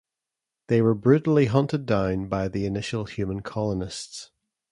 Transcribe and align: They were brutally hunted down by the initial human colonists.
They 0.65 0.81
were 0.81 0.95
brutally 0.95 1.45
hunted 1.45 1.85
down 1.85 2.27
by 2.27 2.47
the 2.47 2.65
initial 2.65 3.05
human 3.05 3.41
colonists. 3.41 4.31